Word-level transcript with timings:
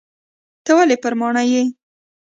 ته 0.63 0.71
ولي 0.77 0.95
پر 1.03 1.13
ماڼي 1.19 1.43
یې؟ 1.53 1.63